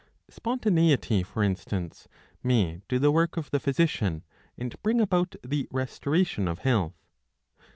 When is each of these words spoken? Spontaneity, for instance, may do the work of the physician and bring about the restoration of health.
Spontaneity, 0.31 1.21
for 1.21 1.43
instance, 1.43 2.07
may 2.41 2.81
do 2.87 2.97
the 2.97 3.11
work 3.11 3.37
of 3.37 3.51
the 3.51 3.59
physician 3.59 4.23
and 4.57 4.81
bring 4.81 4.99
about 4.99 5.35
the 5.43 5.67
restoration 5.69 6.47
of 6.47 6.57
health. 6.65 6.95